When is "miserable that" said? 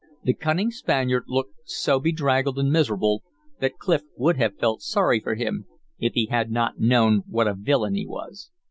2.73-3.77